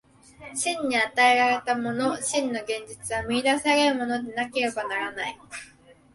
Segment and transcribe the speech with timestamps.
[0.55, 5.37] 真に与えられたもの、真の現実は見出されるものでなければならない。